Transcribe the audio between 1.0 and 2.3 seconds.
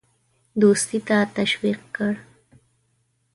ته تشویق کړ.